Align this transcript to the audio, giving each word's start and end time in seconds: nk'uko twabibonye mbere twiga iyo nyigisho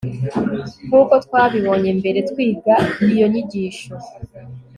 nk'uko 0.85 1.13
twabibonye 1.25 1.89
mbere 1.99 2.19
twiga 2.29 2.75
iyo 3.13 3.25
nyigisho 3.31 3.93